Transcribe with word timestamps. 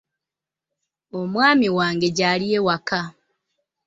Omwami 1.19 1.67
wange 1.77 2.07
gy'ali 2.17 2.47
ewaka. 2.57 3.01